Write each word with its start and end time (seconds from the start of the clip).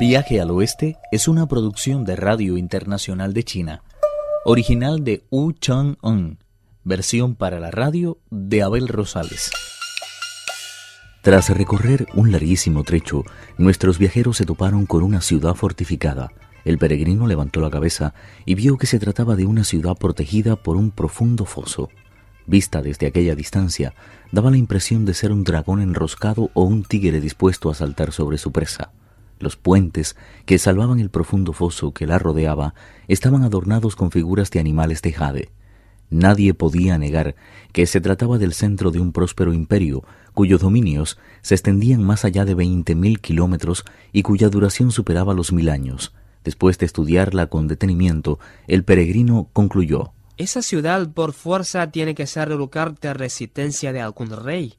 Viaje 0.00 0.40
al 0.40 0.50
Oeste 0.50 0.96
es 1.12 1.28
una 1.28 1.46
producción 1.46 2.06
de 2.06 2.16
Radio 2.16 2.56
Internacional 2.56 3.34
de 3.34 3.44
China, 3.44 3.82
original 4.46 5.04
de 5.04 5.26
Wu 5.30 5.52
Chang-un, 5.52 6.38
versión 6.84 7.34
para 7.34 7.60
la 7.60 7.70
radio 7.70 8.16
de 8.30 8.62
Abel 8.62 8.88
Rosales. 8.88 9.50
Tras 11.20 11.50
recorrer 11.50 12.06
un 12.14 12.32
larguísimo 12.32 12.82
trecho, 12.82 13.24
nuestros 13.58 13.98
viajeros 13.98 14.38
se 14.38 14.46
toparon 14.46 14.86
con 14.86 15.02
una 15.02 15.20
ciudad 15.20 15.54
fortificada. 15.54 16.32
El 16.64 16.78
peregrino 16.78 17.26
levantó 17.26 17.60
la 17.60 17.68
cabeza 17.68 18.14
y 18.46 18.54
vio 18.54 18.78
que 18.78 18.86
se 18.86 18.98
trataba 18.98 19.36
de 19.36 19.44
una 19.44 19.64
ciudad 19.64 19.98
protegida 19.98 20.56
por 20.56 20.78
un 20.78 20.92
profundo 20.92 21.44
foso. 21.44 21.90
Vista 22.46 22.80
desde 22.80 23.06
aquella 23.06 23.34
distancia, 23.34 23.92
daba 24.32 24.50
la 24.50 24.56
impresión 24.56 25.04
de 25.04 25.12
ser 25.12 25.30
un 25.30 25.44
dragón 25.44 25.82
enroscado 25.82 26.48
o 26.54 26.62
un 26.62 26.84
tigre 26.84 27.20
dispuesto 27.20 27.68
a 27.68 27.74
saltar 27.74 28.12
sobre 28.12 28.38
su 28.38 28.50
presa. 28.50 28.92
Los 29.40 29.56
puentes 29.56 30.16
que 30.46 30.58
salvaban 30.58 31.00
el 31.00 31.10
profundo 31.10 31.52
foso 31.52 31.92
que 31.92 32.06
la 32.06 32.20
rodeaba 32.20 32.74
estaban 33.08 33.42
adornados 33.42 33.96
con 33.96 34.12
figuras 34.12 34.52
de 34.52 34.60
animales 34.60 35.02
de 35.02 35.12
jade. 35.12 35.50
Nadie 36.10 36.54
podía 36.54 36.96
negar 36.98 37.34
que 37.72 37.86
se 37.86 38.00
trataba 38.00 38.38
del 38.38 38.52
centro 38.52 38.92
de 38.92 39.00
un 39.00 39.10
próspero 39.10 39.52
imperio 39.52 40.04
cuyos 40.32 40.60
dominios 40.60 41.18
se 41.42 41.54
extendían 41.54 42.04
más 42.04 42.24
allá 42.24 42.44
de 42.44 42.54
veinte 42.54 42.94
mil 42.94 43.20
kilómetros 43.20 43.84
y 44.12 44.22
cuya 44.22 44.48
duración 44.48 44.92
superaba 44.92 45.34
los 45.34 45.52
mil 45.52 45.68
años. 45.68 46.14
Después 46.44 46.78
de 46.78 46.86
estudiarla 46.86 47.48
con 47.48 47.66
detenimiento, 47.66 48.38
el 48.68 48.84
peregrino 48.84 49.48
concluyó 49.52 50.12
esa 50.40 50.62
ciudad 50.62 51.06
por 51.10 51.34
fuerza 51.34 51.90
tiene 51.90 52.14
que 52.14 52.26
ser 52.26 52.50
el 52.50 52.56
lugar 52.56 52.98
de 52.98 53.12
resistencia 53.12 53.92
de 53.92 54.00
algún 54.00 54.30
rey. 54.30 54.78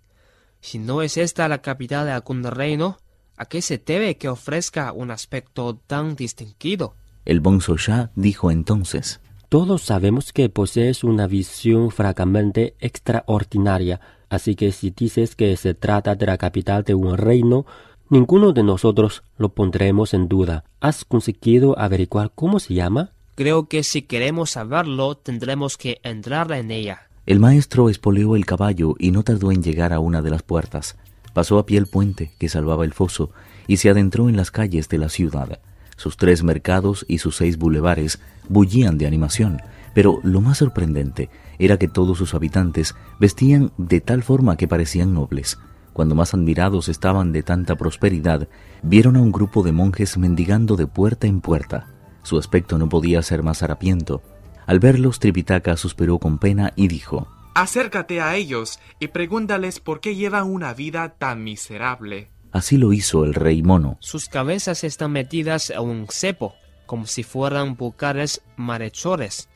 Si 0.59 0.79
no 0.79 1.03
es 1.03 1.17
esta 1.17 1.47
la 1.47 1.61
capital 1.61 2.07
de 2.07 2.13
algún 2.13 2.43
reino, 2.43 2.97
¿a 3.37 3.45
qué 3.45 3.61
se 3.61 3.77
debe 3.77 4.17
que 4.17 4.29
ofrezca 4.29 4.91
un 4.93 5.11
aspecto 5.11 5.79
tan 5.87 6.15
distinguido? 6.15 6.95
El 7.25 7.39
Bonzo 7.39 7.77
Shah 7.77 8.11
dijo 8.15 8.51
entonces 8.51 9.19
Todos 9.49 9.83
sabemos 9.83 10.33
que 10.33 10.49
posees 10.49 11.03
una 11.03 11.27
visión 11.27 11.91
francamente 11.91 12.75
extraordinaria, 12.79 13.99
así 14.29 14.55
que 14.55 14.71
si 14.71 14.91
dices 14.91 15.35
que 15.35 15.55
se 15.57 15.73
trata 15.73 16.15
de 16.15 16.25
la 16.25 16.37
capital 16.37 16.83
de 16.83 16.95
un 16.95 17.17
reino, 17.17 17.65
ninguno 18.09 18.53
de 18.53 18.63
nosotros 18.63 19.23
lo 19.37 19.49
pondremos 19.49 20.13
en 20.13 20.27
duda. 20.27 20.63
¿Has 20.79 21.05
conseguido 21.05 21.77
averiguar 21.77 22.31
cómo 22.33 22.59
se 22.59 22.73
llama? 22.73 23.11
Creo 23.35 23.67
que 23.67 23.83
si 23.83 24.01
queremos 24.03 24.51
saberlo 24.51 25.15
tendremos 25.15 25.77
que 25.77 25.99
entrar 26.03 26.51
en 26.51 26.71
ella. 26.71 27.07
El 27.25 27.39
maestro 27.39 27.89
espoleó 27.89 28.35
el 28.35 28.45
caballo 28.45 28.95
y 28.97 29.11
no 29.11 29.23
tardó 29.23 29.51
en 29.51 29.61
llegar 29.61 29.93
a 29.93 29.99
una 29.99 30.21
de 30.21 30.31
las 30.31 30.43
puertas. 30.43 30.97
Pasó 31.33 31.59
a 31.59 31.65
pie 31.65 31.77
el 31.77 31.87
puente 31.87 32.31
que 32.37 32.49
salvaba 32.49 32.85
el 32.85 32.93
foso 32.93 33.31
y 33.67 33.77
se 33.77 33.89
adentró 33.89 34.29
en 34.29 34.35
las 34.35 34.51
calles 34.51 34.89
de 34.89 34.97
la 34.97 35.09
ciudad. 35.09 35.59
Sus 35.95 36.17
tres 36.17 36.43
mercados 36.43 37.05
y 37.07 37.19
sus 37.19 37.37
seis 37.37 37.57
bulevares 37.57 38.19
bullían 38.49 38.97
de 38.97 39.07
animación, 39.07 39.61
pero 39.93 40.19
lo 40.23 40.41
más 40.41 40.57
sorprendente 40.57 41.29
era 41.59 41.77
que 41.77 41.87
todos 41.87 42.17
sus 42.17 42.33
habitantes 42.33 42.95
vestían 43.19 43.71
de 43.77 44.01
tal 44.01 44.23
forma 44.23 44.57
que 44.57 44.67
parecían 44.67 45.13
nobles. 45.13 45.59
Cuando 45.93 46.15
más 46.15 46.33
admirados 46.33 46.89
estaban 46.89 47.31
de 47.31 47.43
tanta 47.43 47.75
prosperidad, 47.75 48.47
vieron 48.81 49.15
a 49.15 49.21
un 49.21 49.31
grupo 49.31 49.61
de 49.61 49.73
monjes 49.73 50.17
mendigando 50.17 50.75
de 50.75 50.87
puerta 50.87 51.27
en 51.27 51.41
puerta. 51.41 51.87
Su 52.23 52.37
aspecto 52.37 52.77
no 52.77 52.89
podía 52.89 53.21
ser 53.21 53.43
más 53.43 53.61
harapiento. 53.61 54.21
Al 54.65 54.79
verlos, 54.79 55.19
Tripitaka 55.19 55.75
suspiró 55.75 56.17
con 56.17 56.39
pena 56.39 56.71
y 56.75 56.87
dijo 56.87 57.27
Acércate 57.53 58.21
a 58.21 58.35
ellos 58.35 58.79
y 58.99 59.07
pregúntales 59.07 59.79
por 59.79 59.99
qué 59.99 60.15
llevan 60.15 60.49
una 60.49 60.73
vida 60.73 61.15
tan 61.17 61.43
miserable. 61.43 62.29
Así 62.51 62.77
lo 62.77 62.93
hizo 62.93 63.25
el 63.25 63.33
rey 63.33 63.61
mono. 63.61 63.97
Sus 63.99 64.29
cabezas 64.29 64.83
están 64.83 65.11
metidas 65.11 65.69
en 65.69 65.81
un 65.81 66.07
cepo, 66.09 66.55
como 66.85 67.05
si 67.07 67.23
fueran 67.23 67.75
bucares 67.75 68.41
marechores. 68.55 69.49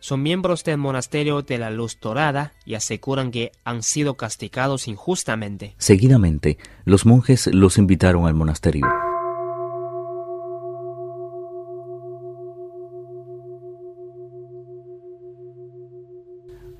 Son 0.00 0.22
miembros 0.22 0.62
del 0.64 0.78
monasterio 0.78 1.42
de 1.42 1.58
la 1.58 1.70
Luz 1.70 1.98
Dorada 2.00 2.52
y 2.64 2.74
aseguran 2.74 3.30
que 3.30 3.50
han 3.64 3.82
sido 3.82 4.16
castigados 4.16 4.86
injustamente. 4.86 5.74
Seguidamente, 5.78 6.58
los 6.84 7.06
monjes 7.06 7.48
los 7.52 7.78
invitaron 7.78 8.26
al 8.26 8.34
monasterio. 8.34 8.86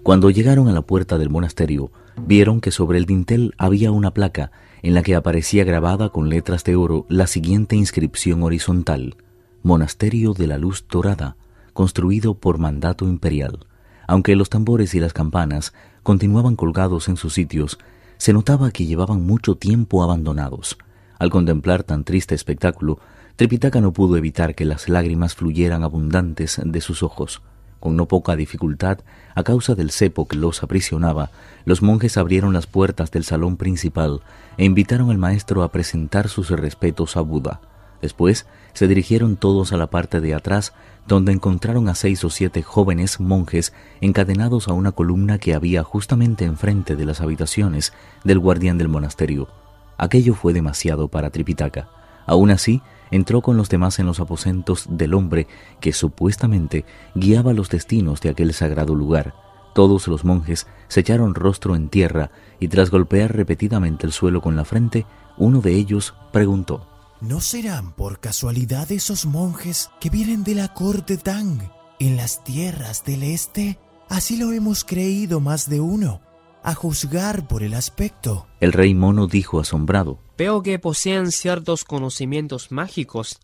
Cuando 0.09 0.31
llegaron 0.31 0.69
a 0.69 0.73
la 0.73 0.81
puerta 0.81 1.19
del 1.19 1.29
monasterio, 1.29 1.93
vieron 2.17 2.63
que 2.63 2.71
sobre 2.71 2.97
el 2.97 3.05
dintel 3.05 3.55
había 3.59 3.93
una 3.93 4.15
placa 4.15 4.51
en 4.81 4.95
la 4.95 5.03
que 5.03 5.15
aparecía 5.15 5.65
grabada 5.65 6.09
con 6.09 6.31
letras 6.31 6.65
de 6.65 6.77
oro 6.77 7.05
la 7.11 7.27
siguiente 7.27 7.77
inscripción 7.77 8.43
horizontal: 8.43 9.17
Monasterio 9.63 10.33
de 10.33 10.47
la 10.47 10.57
Luz 10.57 10.87
Dorada, 10.91 11.37
construido 11.75 12.33
por 12.33 12.57
mandato 12.57 13.05
imperial. 13.05 13.67
Aunque 14.07 14.35
los 14.35 14.49
tambores 14.49 14.95
y 14.95 15.01
las 15.01 15.13
campanas 15.13 15.75
continuaban 16.03 16.57
colgados 16.57 17.11
en 17.11 17.19
sus 17.19 17.35
sitios, 17.35 17.79
se 18.17 18.33
notaba 18.33 18.71
que 18.71 18.87
llevaban 18.87 19.27
mucho 19.27 19.57
tiempo 19.57 20.03
abandonados. 20.03 20.79
Al 21.19 21.29
contemplar 21.29 21.83
tan 21.83 22.05
triste 22.05 22.35
espectáculo, 22.35 22.99
Tripitaka 23.37 23.83
no 23.83 23.93
pudo 23.93 24.17
evitar 24.17 24.55
que 24.55 24.65
las 24.65 24.89
lágrimas 24.89 25.35
fluyeran 25.35 25.83
abundantes 25.83 26.59
de 26.65 26.81
sus 26.81 27.03
ojos. 27.03 27.43
Con 27.81 27.97
no 27.97 28.06
poca 28.06 28.34
dificultad, 28.34 28.99
a 29.34 29.43
causa 29.44 29.75
del 29.75 29.91
cepo 29.91 30.27
que 30.27 30.37
los 30.37 30.62
aprisionaba, 30.62 31.31
los 31.65 31.83
monjes 31.83 32.16
abrieron 32.16 32.53
las 32.53 32.66
puertas 32.66 33.11
del 33.11 33.25
salón 33.25 33.56
principal 33.56 34.21
e 34.56 34.65
invitaron 34.65 35.11
al 35.11 35.19
maestro 35.19 35.62
a 35.62 35.71
presentar 35.71 36.28
sus 36.28 36.50
respetos 36.50 37.17
a 37.17 37.21
Buda. 37.21 37.61
Después 38.03 38.47
se 38.75 38.87
dirigieron 38.87 39.37
todos 39.37 39.72
a 39.72 39.77
la 39.77 39.88
parte 39.88 40.21
de 40.21 40.34
atrás, 40.34 40.72
donde 41.06 41.33
encontraron 41.33 41.88
a 41.88 41.94
seis 41.94 42.22
o 42.25 42.31
siete 42.31 42.62
jóvenes 42.62 43.19
monjes 43.19 43.72
encadenados 44.00 44.69
a 44.69 44.72
una 44.72 44.93
columna 44.93 45.38
que 45.38 45.55
había 45.55 45.83
justamente 45.83 46.44
enfrente 46.44 46.97
de 46.97 47.05
las 47.05 47.21
habitaciones 47.21 47.93
del 48.25 48.38
guardián 48.38 48.78
del 48.78 48.88
monasterio. 48.88 49.49
Aquello 49.97 50.34
fue 50.34 50.53
demasiado 50.53 51.09
para 51.09 51.31
Tripitaka. 51.31 51.88
Aún 52.27 52.50
así, 52.50 52.83
entró 53.11 53.43
con 53.43 53.57
los 53.57 53.69
demás 53.69 53.99
en 53.99 54.07
los 54.07 54.21
aposentos 54.21 54.87
del 54.89 55.15
hombre 55.15 55.47
que 55.81 55.93
supuestamente 55.93 56.85
guiaba 57.15 57.53
los 57.53 57.69
destinos 57.69 58.21
de 58.21 58.31
aquel 58.31 58.55
sagrado 58.55 58.95
lugar. 58.95 59.35
Todos 59.75 60.09
los 60.09 60.25
monjes 60.25 60.67
se 60.89 61.01
echaron 61.01 61.35
rostro 61.35 61.77
en 61.77 61.89
tierra 61.89 62.31
y 62.59 62.69
tras 62.69 62.91
golpear 62.91 63.37
repetidamente 63.37 64.07
el 64.07 64.13
suelo 64.13 64.41
con 64.41 64.57
la 64.57 64.65
frente, 64.65 65.07
uno 65.37 65.61
de 65.61 65.75
ellos 65.75 66.15
preguntó 66.33 66.87
¿No 67.21 67.41
serán 67.41 67.93
por 67.93 68.21
casualidad 68.21 68.91
esos 68.93 69.27
monjes 69.27 69.91
que 70.01 70.09
vienen 70.09 70.45
de 70.45 70.55
la 70.55 70.73
corte 70.73 71.17
Tang 71.17 71.61
en 71.99 72.17
las 72.17 72.45
tierras 72.45 73.05
del 73.05 73.25
este? 73.25 73.79
Así 74.09 74.37
lo 74.37 74.53
hemos 74.53 74.85
creído 74.85 75.41
más 75.41 75.69
de 75.69 75.81
uno, 75.81 76.21
a 76.63 76.75
juzgar 76.75 77.47
por 77.47 77.63
el 77.63 77.75
aspecto. 77.75 78.47
El 78.61 78.73
rey 78.73 78.95
mono 78.95 79.27
dijo 79.27 79.61
asombrado 79.61 80.19
Veo 80.37 80.63
que 80.63 80.79
poseen 80.79 81.33
ciertos 81.33 81.85
conocimientos 81.85 82.71
mágicos. 82.71 83.41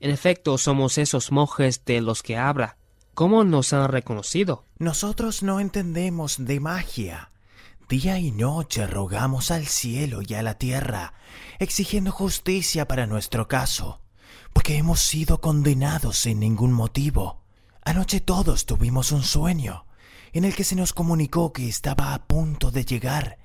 En 0.00 0.10
efecto, 0.10 0.58
somos 0.58 0.98
esos 0.98 1.32
monjes 1.32 1.84
de 1.84 2.00
los 2.00 2.22
que 2.22 2.36
habla. 2.36 2.76
¿Cómo 3.14 3.44
nos 3.44 3.72
han 3.72 3.88
reconocido? 3.88 4.64
Nosotros 4.78 5.42
no 5.42 5.60
entendemos 5.60 6.44
de 6.44 6.60
magia. 6.60 7.30
Día 7.88 8.18
y 8.18 8.30
noche 8.30 8.86
rogamos 8.86 9.50
al 9.50 9.66
cielo 9.66 10.20
y 10.26 10.34
a 10.34 10.42
la 10.42 10.58
tierra, 10.58 11.12
exigiendo 11.58 12.10
justicia 12.10 12.88
para 12.88 13.06
nuestro 13.06 13.46
caso, 13.46 14.00
porque 14.54 14.78
hemos 14.78 15.00
sido 15.00 15.40
condenados 15.40 16.16
sin 16.16 16.40
ningún 16.40 16.72
motivo. 16.72 17.42
Anoche 17.84 18.20
todos 18.20 18.64
tuvimos 18.64 19.12
un 19.12 19.22
sueño, 19.22 19.84
en 20.34 20.44
el 20.44 20.54
que 20.54 20.64
se 20.64 20.76
nos 20.76 20.92
comunicó 20.92 21.54
que 21.54 21.66
estaba 21.66 22.12
a 22.12 22.26
punto 22.26 22.70
de 22.70 22.84
llegar 22.84 23.38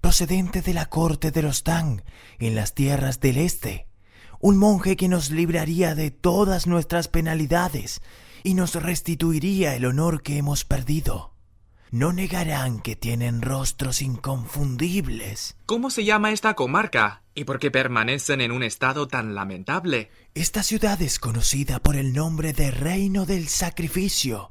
procedente 0.00 0.62
de 0.62 0.72
la 0.72 0.86
corte 0.86 1.30
de 1.30 1.42
los 1.42 1.64
Tang, 1.64 2.02
en 2.38 2.54
las 2.54 2.74
tierras 2.74 3.20
del 3.20 3.38
este, 3.38 3.88
un 4.40 4.56
monje 4.56 4.96
que 4.96 5.08
nos 5.08 5.30
libraría 5.30 5.94
de 5.94 6.10
todas 6.10 6.66
nuestras 6.66 7.08
penalidades 7.08 8.00
y 8.44 8.54
nos 8.54 8.74
restituiría 8.76 9.74
el 9.74 9.84
honor 9.84 10.22
que 10.22 10.36
hemos 10.36 10.64
perdido. 10.64 11.32
No 11.90 12.12
negarán 12.12 12.80
que 12.80 12.94
tienen 12.94 13.42
rostros 13.42 14.02
inconfundibles. 14.02 15.56
¿Cómo 15.66 15.90
se 15.90 16.04
llama 16.04 16.32
esta 16.32 16.54
comarca? 16.54 17.22
¿Y 17.34 17.44
por 17.44 17.58
qué 17.58 17.70
permanecen 17.70 18.40
en 18.40 18.52
un 18.52 18.62
estado 18.62 19.08
tan 19.08 19.34
lamentable? 19.34 20.10
Esta 20.34 20.62
ciudad 20.62 21.00
es 21.00 21.18
conocida 21.18 21.80
por 21.80 21.96
el 21.96 22.12
nombre 22.12 22.52
de 22.52 22.70
Reino 22.70 23.24
del 23.24 23.48
Sacrificio, 23.48 24.50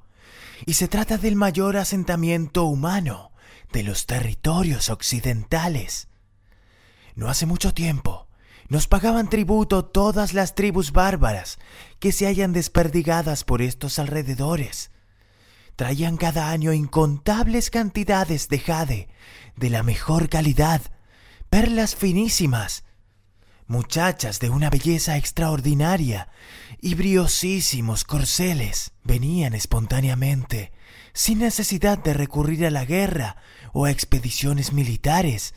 y 0.65 0.73
se 0.73 0.87
trata 0.87 1.17
del 1.17 1.35
mayor 1.35 1.77
asentamiento 1.77 2.65
humano 2.65 3.31
de 3.71 3.83
los 3.83 4.05
territorios 4.05 4.89
occidentales. 4.89 6.07
No 7.15 7.29
hace 7.29 7.45
mucho 7.45 7.73
tiempo 7.73 8.25
nos 8.67 8.87
pagaban 8.87 9.29
tributo 9.29 9.85
todas 9.85 10.33
las 10.33 10.55
tribus 10.55 10.91
bárbaras 10.91 11.59
que 11.99 12.11
se 12.11 12.25
hayan 12.25 12.51
desperdigadas 12.51 13.43
por 13.43 13.61
estos 13.61 13.99
alrededores. 13.99 14.91
Traían 15.75 16.17
cada 16.17 16.49
año 16.49 16.73
incontables 16.73 17.69
cantidades 17.69 18.47
de 18.47 18.59
jade 18.59 19.09
de 19.55 19.69
la 19.69 19.83
mejor 19.83 20.29
calidad, 20.29 20.81
perlas 21.49 21.95
finísimas, 21.95 22.83
muchachas 23.67 24.39
de 24.39 24.49
una 24.49 24.69
belleza 24.69 25.17
extraordinaria 25.17 26.29
y 26.81 26.95
briosísimos 26.95 28.03
corceles 28.03 28.91
venían 29.03 29.53
espontáneamente, 29.53 30.71
sin 31.13 31.39
necesidad 31.39 31.97
de 31.97 32.13
recurrir 32.13 32.65
a 32.65 32.71
la 32.71 32.85
guerra 32.85 33.37
o 33.73 33.85
a 33.85 33.91
expediciones 33.91 34.73
militares, 34.73 35.53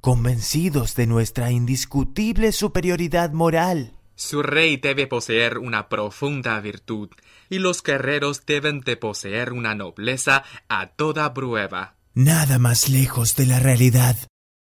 convencidos 0.00 0.94
de 0.94 1.06
nuestra 1.06 1.50
indiscutible 1.50 2.52
superioridad 2.52 3.32
moral. 3.32 3.94
Su 4.14 4.42
rey 4.42 4.76
debe 4.76 5.06
poseer 5.06 5.58
una 5.58 5.88
profunda 5.88 6.60
virtud, 6.60 7.08
y 7.48 7.58
los 7.58 7.82
guerreros 7.82 8.44
deben 8.44 8.80
de 8.80 8.96
poseer 8.96 9.52
una 9.52 9.74
nobleza 9.74 10.44
a 10.68 10.88
toda 10.88 11.32
prueba. 11.32 11.96
Nada 12.14 12.58
más 12.58 12.88
lejos 12.88 13.34
de 13.36 13.46
la 13.46 13.60
realidad. 13.60 14.16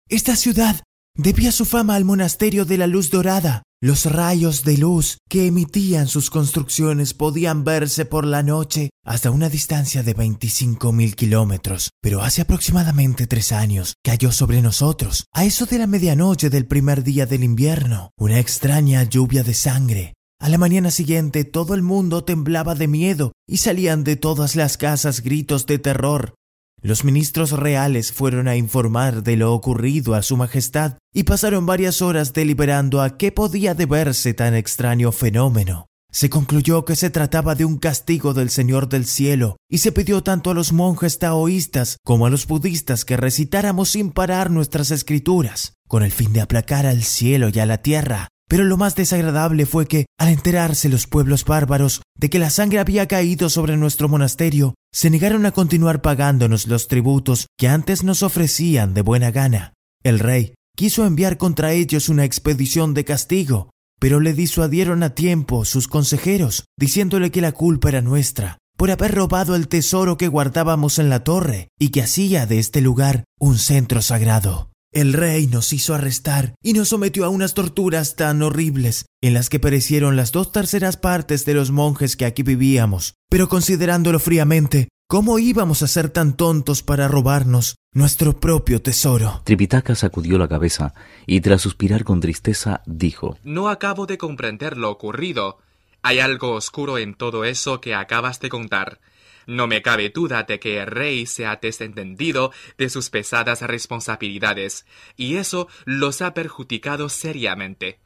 Esta 0.10 0.36
ciudad 0.36 0.84
debía 1.18 1.52
su 1.52 1.66
fama 1.66 1.96
al 1.96 2.06
monasterio 2.06 2.66
de 2.66 2.78
la 2.78 2.88
luz 2.88 3.10
dorada. 3.10 3.64
Los 3.80 4.06
rayos 4.06 4.64
de 4.64 4.78
luz 4.78 5.20
que 5.30 5.46
emitían 5.46 6.08
sus 6.08 6.32
construcciones 6.32 7.14
podían 7.14 7.64
verse 7.64 8.06
por 8.06 8.26
la 8.26 8.42
noche 8.42 8.90
hasta 9.06 9.30
una 9.30 9.50
distancia 9.50 10.02
de 10.02 10.14
25 10.16 10.92
mil 10.92 11.16
kilómetros. 11.16 11.92
Pero 12.02 12.24
hace 12.24 12.42
aproximadamente 12.42 13.28
tres 13.28 13.52
años 13.52 13.94
cayó 14.04 14.32
sobre 14.32 14.64
nosotros, 14.64 15.26
a 15.32 15.46
eso 15.46 15.68
de 15.68 15.78
la 15.78 15.86
medianoche 15.86 16.50
del 16.50 16.66
primer 16.66 17.04
día 17.04 17.28
del 17.28 17.44
invierno, 17.44 18.10
una 18.18 18.40
extraña 18.40 19.04
lluvia 19.04 19.44
de 19.44 19.54
sangre. 19.54 20.14
A 20.40 20.50
la 20.50 20.58
mañana 20.58 20.92
siguiente 20.92 21.46
todo 21.46 21.76
el 21.76 21.84
mundo 21.84 22.24
temblaba 22.24 22.74
de 22.74 22.88
miedo 22.88 23.34
y 23.48 23.58
salían 23.58 24.04
de 24.04 24.16
todas 24.16 24.56
las 24.56 24.78
casas 24.78 25.22
gritos 25.22 25.66
de 25.68 25.80
terror. 25.80 26.36
Los 26.82 27.04
ministros 27.04 27.52
reales 27.52 28.12
fueron 28.12 28.48
a 28.48 28.56
informar 28.56 29.24
de 29.24 29.36
lo 29.36 29.54
ocurrido 29.54 30.14
a 30.14 30.22
Su 30.22 30.38
Majestad 30.38 31.00
y 31.14 31.24
pasaron 31.24 31.66
varias 31.66 32.02
horas 32.02 32.34
deliberando 32.34 33.02
a 33.02 33.18
qué 33.18 33.32
podía 33.32 33.74
deberse 33.74 34.34
tan 34.34 34.54
extraño 34.54 35.12
fenómeno. 35.12 35.88
Se 36.12 36.30
concluyó 36.30 36.86
que 36.86 36.96
se 36.96 37.10
trataba 37.10 37.56
de 37.56 37.66
un 37.66 37.78
castigo 37.78 38.34
del 38.34 38.50
Señor 38.50 38.90
del 38.90 39.06
Cielo 39.06 39.58
y 39.70 39.80
se 39.80 39.92
pidió 39.92 40.22
tanto 40.24 40.52
a 40.52 40.54
los 40.54 40.72
monjes 40.72 41.20
taoístas 41.20 41.98
como 42.04 42.26
a 42.28 42.30
los 42.30 42.48
budistas 42.48 43.06
que 43.06 43.18
recitáramos 43.18 43.90
sin 43.90 44.12
parar 44.12 44.52
nuestras 44.52 44.92
escrituras, 44.92 45.74
con 45.88 46.04
el 46.04 46.12
fin 46.12 46.32
de 46.32 46.42
aplacar 46.42 46.86
al 46.86 47.04
cielo 47.04 47.50
y 47.52 47.60
a 47.60 47.66
la 47.66 47.80
tierra 47.80 48.30
pero 48.48 48.64
lo 48.64 48.78
más 48.78 48.96
desagradable 48.96 49.66
fue 49.66 49.88
que, 49.88 50.06
al 50.18 50.30
enterarse 50.30 50.90
los 50.90 51.06
pueblos 51.06 51.44
bárbaros 51.44 52.02
de 52.18 52.30
que 52.30 52.40
la 52.40 52.50
sangre 52.50 52.80
había 52.80 53.08
caído 53.08 53.50
sobre 53.50 53.78
nuestro 53.78 54.08
monasterio, 54.10 54.76
se 54.94 55.10
negaron 55.10 55.46
a 55.46 55.52
continuar 55.52 56.02
pagándonos 56.02 56.68
los 56.68 56.88
tributos 56.88 57.48
que 57.58 57.68
antes 57.68 58.04
nos 58.04 58.24
ofrecían 58.24 58.94
de 58.94 59.02
buena 59.02 59.32
gana. 59.32 59.74
El 60.04 60.20
rey 60.20 60.54
quiso 60.76 61.06
enviar 61.06 61.38
contra 61.38 61.74
ellos 61.74 62.08
una 62.08 62.24
expedición 62.24 62.94
de 62.94 63.04
castigo, 63.04 63.72
pero 64.00 64.20
le 64.20 64.34
disuadieron 64.34 65.04
a 65.04 65.16
tiempo 65.16 65.66
sus 65.66 65.88
consejeros, 65.88 66.66
diciéndole 66.78 67.32
que 67.32 67.42
la 67.42 67.52
culpa 67.52 67.90
era 67.90 68.02
nuestra, 68.02 68.60
por 68.78 68.92
haber 68.92 69.14
robado 69.16 69.56
el 69.56 69.68
tesoro 69.68 70.18
que 70.18 70.28
guardábamos 70.28 71.00
en 71.00 71.10
la 71.10 71.24
torre 71.24 71.70
y 71.80 71.90
que 71.90 72.04
hacía 72.04 72.46
de 72.46 72.60
este 72.60 72.80
lugar 72.80 73.24
un 73.40 73.58
centro 73.58 74.02
sagrado. 74.02 74.70
El 74.94 75.12
rey 75.14 75.48
nos 75.48 75.74
hizo 75.74 75.94
arrestar 75.94 76.56
y 76.64 76.74
nos 76.74 76.90
sometió 76.90 77.26
a 77.26 77.30
unas 77.30 77.54
torturas 77.54 78.16
tan 78.16 78.42
horribles, 78.42 79.06
en 79.22 79.34
las 79.34 79.50
que 79.50 79.60
perecieron 79.60 80.16
las 80.16 80.32
dos 80.32 80.52
terceras 80.54 80.96
partes 80.96 81.46
de 81.46 81.54
los 81.54 81.72
monjes 81.72 82.16
que 82.16 82.26
aquí 82.26 82.42
vivíamos. 82.42 83.16
Pero 83.30 83.50
considerándolo 83.50 84.20
fríamente, 84.20 84.88
¿cómo 85.10 85.40
íbamos 85.40 85.84
a 85.84 85.88
ser 85.88 86.10
tan 86.10 86.38
tontos 86.38 86.84
para 86.84 87.10
robarnos 87.10 87.76
nuestro 87.94 88.40
propio 88.40 88.82
tesoro? 88.82 89.42
Tripitaka 89.44 89.94
sacudió 89.94 90.38
la 90.38 90.48
cabeza 90.48 90.94
y 91.26 91.42
tras 91.42 91.62
suspirar 91.62 92.06
con 92.06 92.22
tristeza 92.22 92.82
dijo 92.86 93.38
No 93.44 93.68
acabo 93.68 94.06
de 94.06 94.18
comprender 94.18 94.78
lo 94.78 94.90
ocurrido. 94.90 95.58
Hay 96.02 96.20
algo 96.20 96.54
oscuro 96.54 96.98
en 96.98 97.14
todo 97.14 97.44
eso 97.44 97.82
que 97.82 97.94
acabas 97.94 98.40
de 98.40 98.48
contar. 98.48 99.02
No 99.48 99.66
me 99.66 99.82
cabe 99.82 100.10
duda 100.10 100.44
de 100.44 100.60
que 100.60 100.82
el 100.82 100.88
rey 100.88 101.26
se 101.26 101.46
ha 101.46 101.56
desentendido 101.56 102.52
de 102.78 102.90
sus 102.90 103.10
pesadas 103.10 103.62
responsabilidades, 103.62 104.86
y 105.16 105.38
eso 105.38 105.70
los 105.86 106.22
ha 106.22 106.34
perjudicado 106.34 107.08
seriamente. 107.08 108.02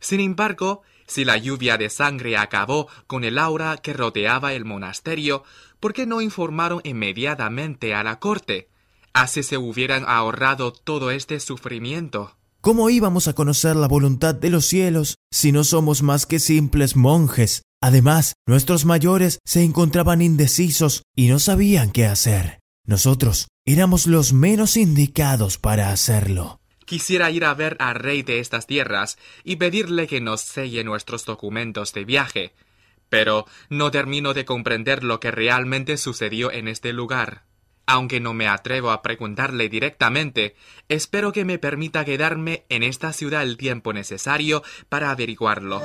Sin 0.00 0.20
embargo, 0.20 0.82
si 1.06 1.26
la 1.26 1.36
lluvia 1.36 1.76
de 1.76 1.90
sangre 1.90 2.38
acabó 2.38 2.88
con 3.06 3.24
el 3.24 3.38
aura 3.38 3.76
que 3.76 3.92
rodeaba 3.92 4.54
el 4.54 4.64
monasterio, 4.64 5.44
¿por 5.78 5.92
qué 5.92 6.06
no 6.06 6.22
informaron 6.22 6.80
inmediatamente 6.84 7.94
a 7.94 8.02
la 8.02 8.18
corte? 8.18 8.70
Así 9.12 9.42
se 9.42 9.58
hubieran 9.58 10.04
ahorrado 10.06 10.72
todo 10.72 11.10
este 11.10 11.38
sufrimiento. 11.38 12.34
¿Cómo 12.62 12.88
íbamos 12.88 13.28
a 13.28 13.34
conocer 13.34 13.76
la 13.76 13.88
voluntad 13.88 14.34
de 14.34 14.50
los 14.50 14.64
cielos 14.64 15.16
si 15.30 15.52
no 15.52 15.64
somos 15.64 16.02
más 16.02 16.24
que 16.24 16.38
simples 16.38 16.96
monjes 16.96 17.62
Además, 17.80 18.34
nuestros 18.46 18.84
mayores 18.84 19.38
se 19.44 19.62
encontraban 19.62 20.20
indecisos 20.20 21.04
y 21.14 21.28
no 21.28 21.38
sabían 21.38 21.90
qué 21.90 22.06
hacer. 22.06 22.58
Nosotros 22.84 23.48
éramos 23.64 24.06
los 24.06 24.32
menos 24.32 24.76
indicados 24.76 25.58
para 25.58 25.90
hacerlo. 25.90 26.58
Quisiera 26.84 27.30
ir 27.30 27.44
a 27.44 27.52
ver 27.54 27.76
al 27.80 27.96
rey 27.96 28.22
de 28.22 28.40
estas 28.40 28.66
tierras 28.66 29.18
y 29.44 29.56
pedirle 29.56 30.06
que 30.06 30.22
nos 30.22 30.40
selle 30.40 30.82
nuestros 30.84 31.26
documentos 31.26 31.92
de 31.92 32.04
viaje, 32.06 32.54
pero 33.10 33.44
no 33.68 33.90
termino 33.90 34.32
de 34.32 34.46
comprender 34.46 35.04
lo 35.04 35.20
que 35.20 35.30
realmente 35.30 35.98
sucedió 35.98 36.50
en 36.50 36.66
este 36.66 36.94
lugar. 36.94 37.44
Aunque 37.86 38.20
no 38.20 38.34
me 38.34 38.48
atrevo 38.48 38.90
a 38.90 39.02
preguntarle 39.02 39.68
directamente, 39.68 40.56
espero 40.88 41.32
que 41.32 41.44
me 41.44 41.58
permita 41.58 42.04
quedarme 42.04 42.64
en 42.70 42.82
esta 42.82 43.12
ciudad 43.12 43.42
el 43.42 43.56
tiempo 43.56 43.92
necesario 43.92 44.62
para 44.88 45.10
averiguarlo. 45.10 45.82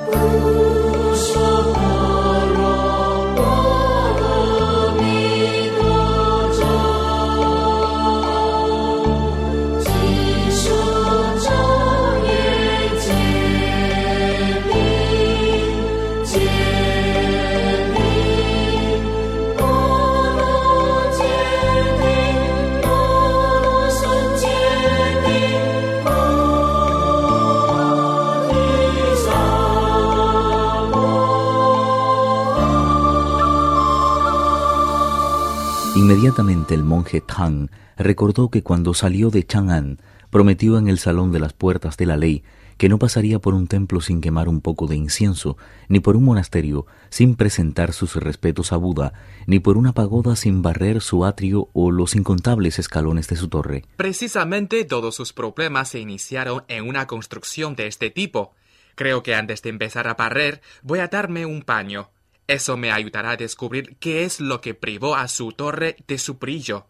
Inmediatamente 35.95 36.73
el 36.73 36.83
monje 36.83 37.21
Tang 37.21 37.69
recordó 37.97 38.49
que 38.49 38.63
cuando 38.63 38.95
salió 38.95 39.29
de 39.29 39.45
Chang'an 39.45 39.99
prometió 40.31 40.79
en 40.79 40.87
el 40.87 40.97
salón 40.97 41.31
de 41.31 41.39
las 41.39 41.53
puertas 41.53 41.97
de 41.97 42.07
la 42.07 42.17
ley 42.17 42.43
que 42.77 42.89
no 42.89 42.97
pasaría 42.97 43.37
por 43.37 43.53
un 43.53 43.67
templo 43.67 44.01
sin 44.01 44.19
quemar 44.19 44.49
un 44.49 44.59
poco 44.59 44.87
de 44.87 44.95
incienso, 44.95 45.55
ni 45.89 45.99
por 45.99 46.15
un 46.15 46.23
monasterio 46.23 46.87
sin 47.09 47.35
presentar 47.35 47.93
sus 47.93 48.15
respetos 48.15 48.73
a 48.73 48.77
Buda, 48.77 49.13
ni 49.45 49.59
por 49.59 49.77
una 49.77 49.93
pagoda 49.93 50.35
sin 50.35 50.63
barrer 50.63 50.99
su 50.99 51.25
atrio 51.25 51.69
o 51.73 51.91
los 51.91 52.15
incontables 52.15 52.79
escalones 52.79 53.27
de 53.27 53.35
su 53.35 53.47
torre. 53.47 53.85
Precisamente 53.95 54.85
todos 54.85 55.13
sus 55.13 55.31
problemas 55.31 55.89
se 55.89 55.99
iniciaron 55.99 56.63
en 56.69 56.87
una 56.87 57.05
construcción 57.05 57.75
de 57.75 57.85
este 57.85 58.09
tipo. 58.09 58.55
Creo 58.95 59.21
que 59.21 59.35
antes 59.35 59.61
de 59.61 59.69
empezar 59.69 60.07
a 60.07 60.15
barrer 60.15 60.61
voy 60.81 60.99
a 60.99 61.07
darme 61.07 61.45
un 61.45 61.61
paño. 61.61 62.09
Eso 62.47 62.75
me 62.77 62.91
ayudará 62.91 63.31
a 63.31 63.37
descubrir 63.37 63.95
qué 63.99 64.25
es 64.25 64.39
lo 64.39 64.59
que 64.61 64.73
privó 64.73 65.15
a 65.15 65.27
su 65.27 65.53
torre 65.53 65.95
de 66.07 66.17
su 66.17 66.35
brillo. 66.35 66.87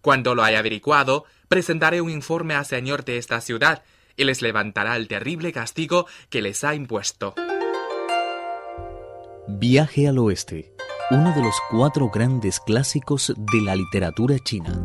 Cuando 0.00 0.34
lo 0.34 0.42
haya 0.42 0.58
averiguado, 0.58 1.24
presentaré 1.48 2.00
un 2.00 2.10
informe 2.10 2.54
al 2.54 2.66
señor 2.66 3.04
de 3.04 3.18
esta 3.18 3.40
ciudad 3.40 3.82
y 4.16 4.24
les 4.24 4.42
levantará 4.42 4.96
el 4.96 5.06
terrible 5.08 5.52
castigo 5.52 6.06
que 6.30 6.42
les 6.42 6.64
ha 6.64 6.74
impuesto. 6.74 7.34
Viaje 9.46 10.08
al 10.08 10.18
oeste, 10.18 10.74
uno 11.10 11.32
de 11.32 11.42
los 11.42 11.54
cuatro 11.70 12.10
grandes 12.10 12.60
clásicos 12.60 13.32
de 13.36 13.62
la 13.62 13.76
literatura 13.76 14.38
china. 14.40 14.82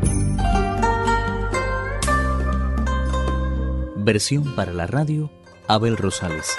Versión 3.98 4.56
para 4.56 4.74
la 4.74 4.86
radio, 4.86 5.32
Abel 5.68 5.98
Rosales. 5.98 6.56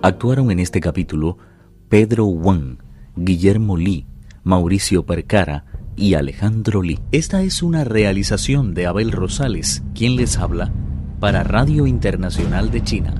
Actuaron 0.00 0.52
en 0.52 0.60
este 0.60 0.80
capítulo 0.80 1.38
Pedro 1.88 2.26
Wang, 2.26 2.78
Guillermo 3.16 3.76
Li, 3.76 4.06
Mauricio 4.44 5.04
Percara 5.04 5.64
y 5.96 6.14
Alejandro 6.14 6.82
Li. 6.82 7.00
Esta 7.10 7.42
es 7.42 7.64
una 7.64 7.82
realización 7.82 8.74
de 8.74 8.86
Abel 8.86 9.10
Rosales, 9.10 9.82
quien 9.96 10.14
les 10.14 10.38
habla, 10.38 10.72
para 11.18 11.42
Radio 11.42 11.88
Internacional 11.88 12.70
de 12.70 12.84
China. 12.84 13.17